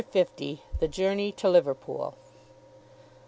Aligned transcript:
THE 0.79 0.87
JOURNEY 0.89 1.31
TO 1.33 1.47
LIVERPOOL. 1.47 2.15